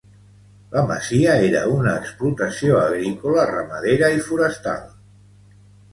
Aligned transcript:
La 0.75 0.81
masia 0.91 1.35
era 1.49 1.61
una 1.73 1.93
explotació 2.05 2.79
agrícola, 2.85 3.47
ramadera 3.53 4.11
i 4.19 4.27
forestal. 4.31 4.85